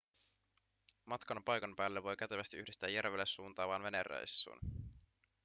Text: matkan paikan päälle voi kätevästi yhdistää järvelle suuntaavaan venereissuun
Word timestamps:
matkan 1.05 1.43
paikan 1.43 1.75
päälle 1.75 2.03
voi 2.03 2.17
kätevästi 2.17 2.57
yhdistää 2.57 2.89
järvelle 2.89 3.25
suuntaavaan 3.25 3.83
venereissuun 3.83 4.59